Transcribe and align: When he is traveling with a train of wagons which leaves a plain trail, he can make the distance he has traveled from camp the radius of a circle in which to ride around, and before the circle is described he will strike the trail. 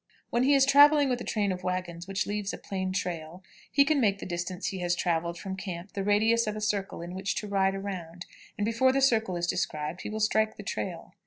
When 0.31 0.41
he 0.41 0.55
is 0.55 0.65
traveling 0.65 1.09
with 1.09 1.21
a 1.21 1.23
train 1.23 1.51
of 1.51 1.63
wagons 1.63 2.07
which 2.07 2.25
leaves 2.25 2.53
a 2.53 2.57
plain 2.57 2.91
trail, 2.91 3.43
he 3.71 3.85
can 3.85 4.01
make 4.01 4.17
the 4.17 4.25
distance 4.25 4.69
he 4.69 4.79
has 4.79 4.95
traveled 4.95 5.37
from 5.37 5.55
camp 5.55 5.93
the 5.93 6.03
radius 6.03 6.47
of 6.47 6.55
a 6.55 6.59
circle 6.59 7.03
in 7.03 7.13
which 7.13 7.35
to 7.35 7.47
ride 7.47 7.75
around, 7.75 8.25
and 8.57 8.65
before 8.65 8.91
the 8.91 8.99
circle 8.99 9.35
is 9.37 9.45
described 9.45 10.01
he 10.01 10.09
will 10.09 10.19
strike 10.19 10.57
the 10.57 10.63
trail. 10.63 11.13